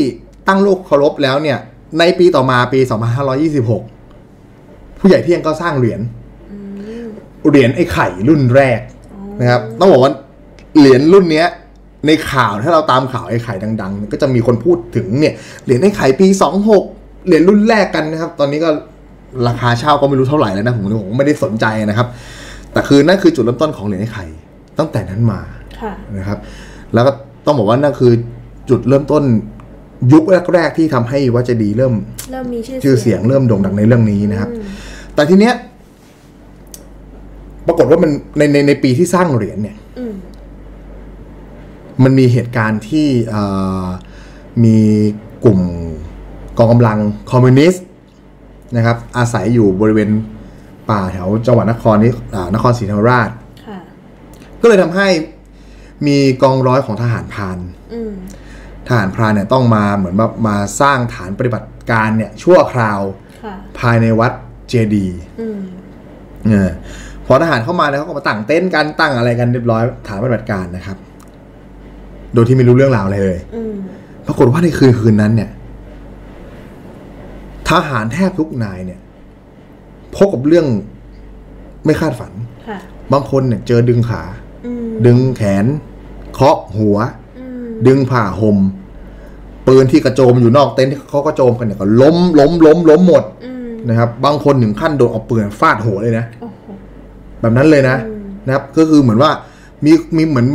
[0.49, 1.59] ตั้งลูกเคารพแล้วเนี่ย
[1.99, 3.83] ในปีต่อมาปีสองพันห้าร้อยี่สิบหก
[4.99, 6.01] ผู้ใหญ่เที่ยงก็สร้างเหรียญ
[6.51, 6.57] อื
[7.05, 7.07] ม
[7.49, 8.81] เหรียญไอ้ไข่รุ่นแรก
[9.13, 10.13] อ๋อนะครับ ต้องบอกว่า
[10.79, 11.49] เหรียญรุ่นเนี้ย
[12.07, 16.85] ในข่าวถ้าเราตามข่าวไอ้ไข่ดัง ๆ ก็จะมีคนพูดถึงเนี่ยเหรียญไอ้ไข่ปีสองหก
[17.27, 18.71] เหรียญรุ่นแรกกันนะครับ ตอนนี้ก็
[19.49, 22.09] ราคาเช่าก็ไม่รู้เท่าไหร่แล้วนะผมผมไม่ได้สนใจนะครับ
[22.73, 24.25] แต่คือนั่นคือจุดเริ่มต้นของเหรียญไอ้ไข่
[24.79, 25.41] ตั้งแต่นั้นมา
[25.81, 26.39] ค่ะนะครับ
[26.95, 27.13] แล้วก็
[27.47, 28.13] ต้องบอกว่านั่นคือ
[28.71, 29.25] จุดเริ่มต้น
[30.13, 31.95] ยุคแรกๆที่ทำให้วัดเจดีย์เริ่ม
[32.33, 34.65] เริ่มมีชื่อชื่อเสียงเริ่มโด่งดังในเรื่องนี้นะครับอืม
[35.15, 35.55] แต่ทีเนี้ย
[37.67, 40.15] ปรากฏว่ามันในในในปีที่สร้างเหรียญเนี่ยอืม
[42.05, 43.43] มันมีเหตุการณ์ที่เอ่
[43.83, 43.87] อ
[44.65, 44.79] มี
[45.45, 45.61] กลุ่ม
[46.59, 46.99] กองกำลัง
[47.31, 47.85] คอมมิวนิสต์
[48.77, 50.11] นะครับ อาศัยอยู่บริเวณ
[50.91, 53.31] ป่าแถวจังหวัดนครนี้อ่านครศรีธรรมราช
[53.67, 53.79] ค่ะ
[54.61, 55.09] ก็เลยทำให้
[56.07, 57.59] มีกองร้อยของทหารพราน
[57.95, 58.13] อืม
[58.89, 63.01] ทหารพรานเนี่ยต้องมาเหมือนแบบมาสร้างฐานปฏิบัติการเนี่ยชั่วคราว
[63.45, 64.33] ค่ะภายในวัด
[64.69, 65.59] เจดีย์อืม
[66.49, 66.71] เออ
[67.27, 70.97] พอทหารเข้ามาเนี่ยเขาก็มาตั้งเต็นท์กันตั้งอะไรกันเรียบร้อยฐานปฏิบัติการนะครับ
[72.35, 73.75] โดยที่ไม่รู้เรื่องราวอะไรเลยอืม
[74.27, 75.51] ปรากฏว่าในคืนคืนนั้นเนี่ย
[77.69, 79.01] ทหารแทบทุกนายเนี่ย
[80.17, 80.67] พบกับเรื่อง
[81.85, 82.33] ไม่คาดฝัน
[82.69, 82.79] ค่ะ
[83.13, 84.23] บางคนเนี่ยเจอดึงขา
[84.67, 85.67] อืมดึงแขน
[86.35, 86.97] เคาะหัว
[87.39, 88.59] อืมดึงผ่าห่ม
[89.69, 96.65] ปืนที่กระโจมอยู่นอกเต็นท์ที่เขากระโจมกันเนี่ยก็ล้มล้มล้มล้มหมดอืมนะครับ บางคนถึงขั้นโดนเอาปืนฟาดหัวเลยนะโอ้โห
[97.41, 99.31] แบบนั้นเลยนะอืมนะครับ ก็คือเหมือนว่า
[99.85, 100.49] มีมีเหมือน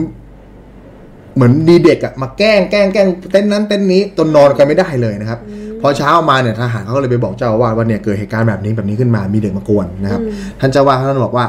[1.36, 5.40] เหมือนดีเด็กอะมาแกล้งแกล้งแกล้งเต้นนั้นเต้นนี้จนนอนกันไม่ได้เลยนะครับ
[5.82, 10.22] พอเช้ามาเนี่ยทหารเขาก็เลยไปบอกเจ้าอาวาสว่าเนี่ยเกิดเหตุการณ์แบบนี้แบบนี้ขึ้นมามีเด็กมากวนนะครับ
[10.60, 11.46] ท่านเจ้าอาวาสท่านบอกว่า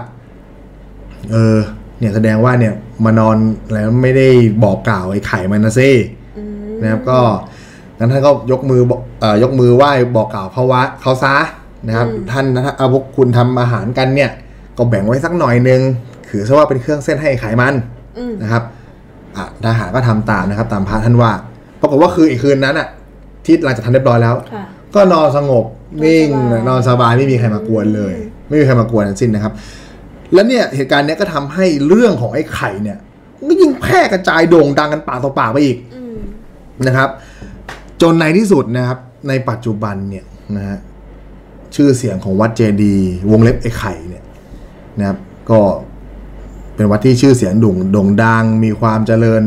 [1.33, 1.59] เออ
[1.99, 2.75] เนี่ยแสดงว่าเนี่ย
[3.05, 3.37] มานอน
[3.73, 4.29] แล้วไม่ได้
[4.65, 5.91] บอกกล่าวไอ้ไข่มันนะซิ
[6.39, 7.21] อืมนะครับก็
[8.05, 11.35] งั้นท่านก็ยกมือบอกเอ่อยกมือไหว้บอกกล่าวเขาวะเขาซะ
[11.87, 14.31] นะครับ ท่านถ้าเอาพวกคุณทำอาหารกันเนี่ย
[14.79, 15.81] ก็แบ่งไว้สักหน่อยนึง
[16.31, 17.75] ถือซะว่าเป็นเครื่องเส้นให้ไอ้ไขมัน
[18.19, 18.63] อืมนะครับ
[19.37, 21.31] อะทหารก็ทำตามนะครับ ตามพระท่านว่า
[21.81, 22.89] ปรากฏว่าคืออีกคืนนั้นอะ
[23.45, 24.65] ที่หลังจากทำเรียบร้อยแล้วค่ะ
[24.95, 25.65] ก็นอนสงบ
[26.05, 28.15] นิ่งนนออนนสสบายบายไม่มีใครมากวนเลย
[28.49, 29.53] ไม่มีใครมากวนทั้งสิ้นนะครับ
[30.35, 32.99] แล้วเนี่ยเหตุการณ์เนี้ยก็ทำให้เรื่องของไอ้ไข่เนี่ย
[33.39, 36.17] มันก็ยิ่งแพร่กระจายโด่งดังกันปากต่อปากไปอีกอืม
[36.87, 37.09] นะครับ
[38.05, 40.25] จนในที่สุดนะครับ ในปัจจุบันเนี่ย
[40.57, 40.79] นะฮะ
[41.75, 44.25] ชื่อเสียงของวัดเจดีย์วงเล็บไอ้ไข่เนี่ย
[44.99, 45.19] นะครับ
[45.51, 45.61] ก็
[46.75, 49.43] เป็นวัดที่ชื่อเสียงโด่งโด่งดังมีความเจริญ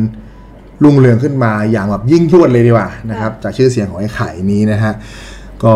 [0.83, 4.93] รุ่งเรืองขึ้นมาอย่างแบบยิ่งยวดเลยดีกว่านะครับ จากชื่อเสียงของไอ้ไข่นี้นะฮะ
[5.63, 5.73] ก็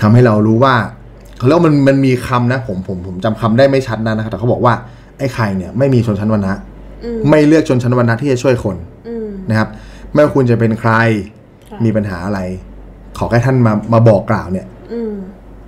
[0.00, 0.74] ทำให้เรารู้ว่า
[1.38, 4.74] เขาเรียกว่ามันมันมีคำนะ ผมผมผมจำคำได้ไม่ชัดนะนะครับแต่เขาบอกว่า
[5.18, 6.54] ไอ้ไข่เนี่ยไม่มีชนชั้นวรรณะ
[7.04, 8.76] อืมไม่เลือกชนชั้นวรรณะที่จะช่วยคน
[9.08, 9.68] อืมนะครับ
[10.12, 10.92] ไม่ว่าคุณจะเป็นใคร
[11.68, 12.40] ค่ะมีปัญหาอะไร
[13.18, 15.14] ขอแค่ท่านมามาบอกกล่าวเนี่ยอืม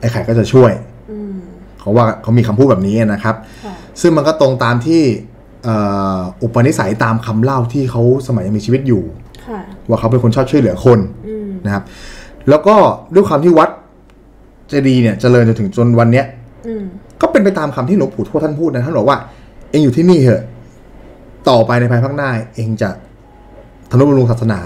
[0.01, 0.73] ไอ้ไข่ก็จะช่วย
[1.11, 1.35] อืม
[1.81, 5.03] เขาว่าเขามีคำพูดแบบนี้นะครับค่ะซึ่งมันก็ตรงตามที่
[5.65, 5.77] เอ่
[6.17, 9.03] ออุปนิสัยตามคำเล่าที่เขาสมัยยังมีชีวิตอยู่
[9.47, 10.99] ค่ะว่าเขาเป็นคนชอบช่วยเหลือคน
[11.29, 11.85] อืมนะครับ
[12.49, 12.75] แล้วก็
[13.15, 13.71] ด้วยความที่วัด
[14.69, 16.27] เจดีย์เนี่ยเจริญจนถึงจนวันเนี้ย
[16.67, 16.85] อืม
[17.21, 19.19] ก็เป็นไปตามคำที่หลวงปู่ทวดท่านพูดนะท่านบอกว่า
[19.71, 20.43] เองอยู่ที่นี่เถอะ
[21.49, 22.91] ต่อไปในภายภาคหน้า เองจะ
[23.91, 24.61] ทนุบำรุงศาสนา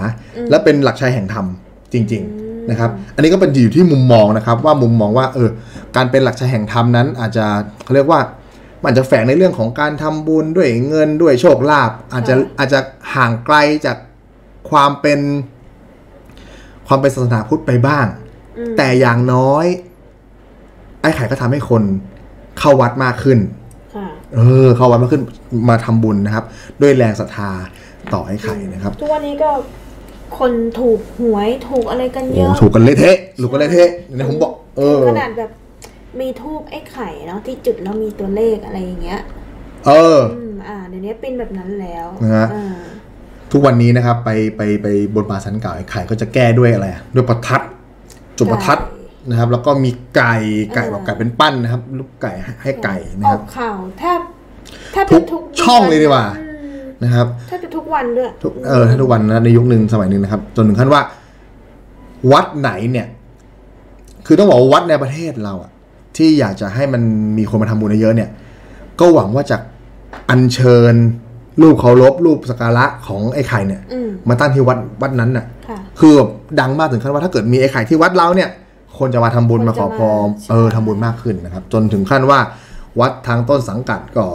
[0.49, 1.45] และเป็นหลักชัยแห่งธรรม
[1.93, 5.49] จริง ๆนะครับ อันนี้ก็เป็นอยู่ที่มุมมองนะครับ ว่ามุมมองว่าเออ
[5.95, 7.45] การเป็นหลักชัยแห่งธรรมนั้น อาจจะ
[7.83, 8.19] เขาเรียกว่า
[8.81, 12.79] มันอาจจะแฝงในเรื่องของการทำบุญด้วยเงินด้วยโชคลาภอาจจะอาจจะ
[13.15, 13.97] ห่างไกลจาก
[14.69, 15.19] ความเป็น
[16.87, 18.05] ความเป็นศาสนาพุทธไปบ้าง
[18.57, 19.65] อืมแต่อย่างน้อย
[21.01, 21.83] ไอ้ไข่ก็ทำให้คน
[22.59, 23.39] เข้าวัดมากขึ้น
[23.95, 25.23] ค่ะเออ เข้าวัดมากขึ้น
[25.69, 26.45] มาทำบุญนะครับ
[26.81, 27.51] ด้วยแรงศรัทธา
[28.13, 29.51] ต่อไอ้ไข่นะครับ ทุกวันนี้ก็
[30.39, 35.51] คนถูกหวยถูกอะไรกันโอ้เยอะ ถูกกันเละเทะถูกกันเละเทะเนี่ยผมบอก เออ ขนาดแบบ
[36.19, 39.21] มีทูบไอ้ไข่เนาะที่จุดแล้วมีตัวเลขอะไรอย่างเงี้ย
[39.85, 42.77] เออ อืมอ่าเดี๋ยวนี้เป็นแบบนั้นแล้วนะฮะ อ่า
[43.51, 47.61] ทุกวันนี้นะครับ ไปไปไปบนบาสันเก่าไอ้ไข่ก็จะแก้ด้วยอะไรอะด้วยประทัด
[48.37, 48.79] จุดประทัด
[49.29, 50.35] นะครับ แล้วก็มีไก่
[50.75, 54.19] ไก่แบบไก่เป็นปั้นนะครับลูกไก่ให้ให้ไก่นะอคอรับ กข่าวแทบ
[54.91, 56.44] แทบทุจะกทุกช่องเลยดีกว่า อืม
[57.03, 61.01] นะครับแทบจะทุกวันด้วยทุกเออถ้าทุกวันนะในยุคหนึ่งสมัยหนึ่งนะครับ จนถึงขั้นว่า
[62.31, 63.07] วัดไหนเนี่ย
[64.25, 65.71] คือต้องบอกว่าวัดในประเทศเราอะ
[66.17, 67.01] ที่อยากจะให้มัน
[67.37, 68.29] มีคนมาทำบุญเยอะๆเนี่ย
[68.99, 69.57] ก็หวังว่าจะ
[70.29, 70.93] อัญเชิญ
[71.61, 76.29] รูปเคารพรูปสักการะของไอ้ไข่เนี่ยอืมมาตั้งที่วัดวัดนั้นน่ะค่ะคือแบบ
[76.59, 78.49] ดังมากถึงขั้นว่าถ้าเกิดมีไอ้ไข่ที่วัดเราเนี่ย
[78.97, 82.39] คนจะมาทำบุญคนจะมาขอพรมาเออใช่ทำบุญมากขึ้นนะครับ จนถึงขั้นว่า
[82.99, 84.25] วัดทางต้นสังกัดก็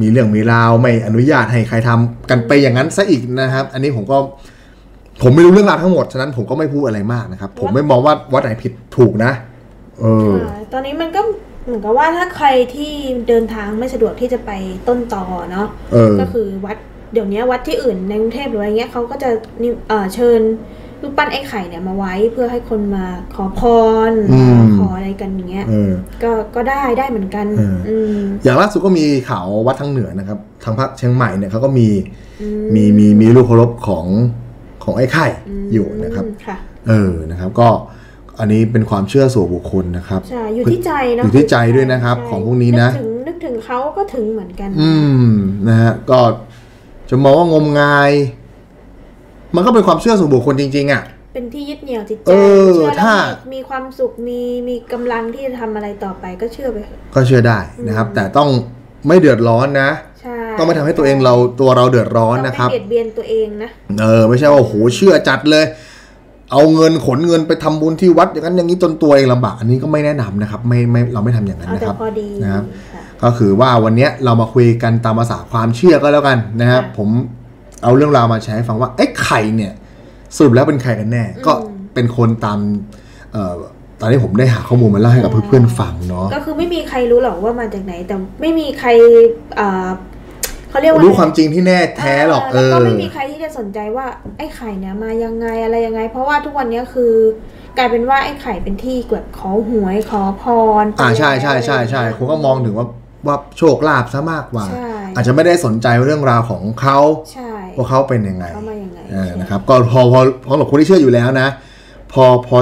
[0.00, 4.18] มีเรื่องมีราวไม่อนุญาตให้ใครทำกันไปอย่างนั้นซะอีกนะครับ อันนี้ผมก็
[5.22, 9.32] ผมไม่รู้เรื่องราวทั้งหมดฉะนั้นผมก็ไม่พูดอะไรมากนะครับ ผมไม่มองว่าวัดไหนผิดถูกนะ
[10.00, 11.20] เออค่ะตอนนี้มันก็
[11.64, 12.92] เหมือนกับว่าถ้าใครที่
[13.28, 14.50] เดินทางไม่สะดวกที่จะไป
[14.88, 16.76] ต้นตอเนาะเออก็คือวัด
[17.12, 19.30] เดี๋ยวนี้วัดที่อื่นในกรุงเทพหรืออะไรเงี้ยเขาก็จะ
[19.62, 20.40] นิเอ่อเชิญ
[21.02, 23.60] รูปปั้นไอ้ไข่เนี่ยมาไว้เพื่อให้คนมาขอพ
[24.10, 31.88] รอืมขออะไรกันอย่างเงี้ยเออก็ก็ได้ได้เหมือนกันเอออืมอย่างล่าสุดก็มีข่าววัดทางเหนือนะครับ ทางภาคเชียงใหม่เนี่ยเขาก็มี
[32.42, 34.06] อืมีมีมีรูปเคารพของ
[34.84, 35.26] ของไอ้ไข่
[35.72, 36.56] อยู่นะครับมค่ะ
[36.88, 37.68] เออนะครับ ก็
[38.38, 44.90] อันนี้เป็นความเชื่อส่วนบุคคลนะครับใช่อยู่ที่ใจเนาะอยู่ที่ใจด้วยนะครับใช่ของพวกนี้นะกถึงนึกถึงเขาก็ถึงเหมือนกัน อื
[45.26, 45.28] ม
[45.68, 46.20] นะฮะก็
[47.10, 48.10] จะมองว่างมงาย
[49.56, 52.34] มันก็เป็นความเชื่อส่วนบุคคลจริงๆอะเป็นที่ยึดเหนี่ยวจิตใจเอ
[52.64, 58.48] อเชื่อแล้วถ้ามีมีความสุขมีมีกำลังที่จะทำอะไรต่อไปก็เชื่อไปเถอะก็เชื่อได้นะครับ แต่ต้อง
[59.08, 65.64] ไม่เดือดร้อนนะใช่ต้องไม่ทำให้ตัวเองเราตัวเราเดือดร้อนนะครับต้องไม่เบียดเบียนตัวเองนะเออไม่ใช่ว่าโอ้โหเชื่อจัดเลย
[66.52, 77.08] เอาเงินขนเงินไปทำบุญที่วัดอย่างนั้นอย่างนี้จนตัวเองลำบากอันนี้ก็ไม่แนะนำนะครับ ไม่ไม่เราไม่ทำอย่างนั้นเอานะแต่ครับพอดีนะครับค่ะก็คือว่าวันเนี้ยเรามาคุยกันตามภาษาความเชื่อก็แล้วกันนะครับค่ะผม
[77.82, 79.72] เอาเรื่องราวมาแชร์ให้ฟังว่าไอ้ไข่เนี่ย
[80.36, 81.52] สรุปแล้วเป็นใครกันแน่ ก็
[81.94, 82.58] เป็นคนตาม
[83.32, 83.54] เอ่อ
[84.00, 88.88] ตอนนี้ผมได้หาข้อมูลมาเล่าให้กับเพื่อนๆฟังเนาะก็คือไม่มีใครรู้หรอกว่ามาจากไหน แต่ไม่มีใคร
[89.56, 89.88] เอ่อ
[90.70, 94.06] เขาเรียกว่ารู้อะไความจริงที่แน่แท้หรอกเอแล้วอก็ไม่มีใครที่จะสนใจว่า
[94.38, 97.12] ไอ้ไข่เนี่ยมายังไงอะไรยังไง เพราะว่าทุกวันเนี้ยคือ
[97.78, 100.44] กลายเป็นว่าไอ้ไข่เป็นที่แบบขอหวยขอพ
[100.82, 102.86] รอ่าใช่ใช่ใช่ใช่อะไรอย่างคุณเงี้ยก็มองถึงว่า
[103.26, 106.98] ว่าโชคลาภซะมากกว่าใช่อาจจะไม่ได้สนใจเรื่องราวของเขา
[107.32, 111.48] ใช่ ว่าเขาเป็นยังไงเขามายังไงเออใช่นะครับก็พอพอพอหลบคนที่เชื่ออยู่แล้วนะ
[112.12, 112.56] พอพอ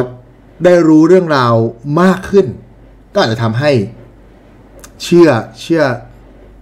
[0.65, 1.55] ได้รู้เรื่องราว
[2.01, 2.47] มากขึ้น
[3.13, 3.71] ก็อาจจะทำให้
[5.03, 5.29] เชื่อ
[5.61, 5.83] เชื่อ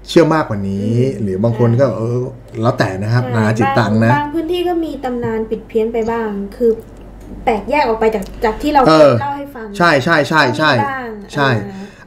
[0.09, 2.19] เชื่อมากกว่านี้ หรือบางคนก็เออ
[2.63, 6.71] แล้วแต่นะครับใช่นานาจิตตังนะบางพื้นที่ก็มีตำนานปิดเพี้ยนไปบ้าง คือ
[7.45, 11.49] แปลกแยกออกไปจากจากที่เราเอเคอยเล่าให้ฟัง ใช่ใช่ใช่ใช่มีบ้างใช่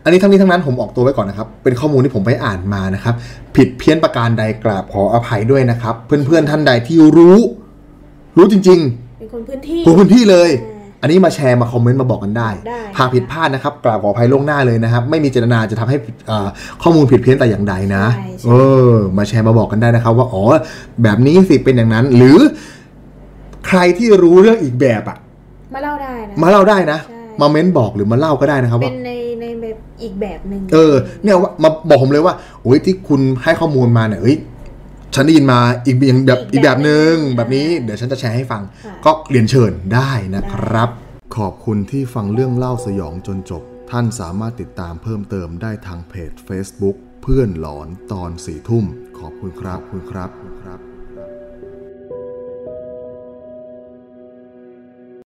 [0.04, 3.14] อ่าอันนี้ทั้งนี้ทั้งนั้นผมออกตัวไว้ก่อนนะครับ เป็นข้อมูลที่ผมไปอ่านมานะครับ
[3.56, 7.38] ผิดเพี้ยนประการใดกราบขออภัยด้วยนะครับ เพื่อนๆท่านใดที่รู้
[8.38, 15.98] รู้จริง ๆ เป็นคนพื้นที่ทุกพื้นที่เลย อ่า อันนี้มาแชร์มาคอมเมนต์มาบอกกันได้ ได้ หากผิดพลาดนะครับกราบขออภัยล่วงหน้าเลยนะครับ ไม่มีเจตนาจะทำให้
[16.30, 16.48] อ่า
[16.84, 18.52] ข้อมูลผิดเพี้ยนแต่อย่างใดนะ ใช่ใช่ เอ
[18.92, 20.44] อ มาแชร์มาบอกกันได้นะครับ ว่าอ๋อ
[21.04, 22.40] แบบนี้สิเป็นอย่างนั้น หรือ
[23.68, 25.18] ใครที่รู้เรื่องอีกแบบอะ
[25.74, 29.21] มาเล่าได้นะ มาเล่าได้นะ ใช่ มาเม้นบอกหรือมาเล่าก็ได้นะครับเป็ว่า นในในแบบ
[30.04, 34.38] อีกแบบหนึ่งเออ เนี่ยว่ามาบอกผมเลยว่าโอ้ยที่คุณให้ข้อมูลมาเนี่ยเอ้ย
[35.16, 40.90] ฉันได้ยินมาอีกอย่างแบบอีอีกกแบแบบบหนึ่งหนึ่งแบบนี้เดี๋ยวฉันจะแชร์ให้ฟังค่ะก็เรียนเชิญได้นะครับ
[41.38, 48.86] ขอบคุณที่ฟังเรื่องเล่าสยองจนจบ ท่านสามารถติดตามเพิ่มเติมได้ทางเพจ Facebook เพื่อนหลอนตอนสี่ทุ่ม
[49.20, 50.90] ขอบคุณครับขอบคุณครับขอบคุณครับ